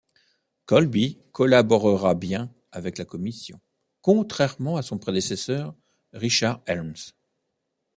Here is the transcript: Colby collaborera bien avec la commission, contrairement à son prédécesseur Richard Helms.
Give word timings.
Colby 0.65 1.19
collaborera 1.31 2.15
bien 2.15 2.51
avec 2.71 2.97
la 2.97 3.05
commission, 3.05 3.61
contrairement 4.01 4.77
à 4.77 4.81
son 4.81 4.97
prédécesseur 4.97 5.75
Richard 6.11 6.59
Helms. 6.65 7.13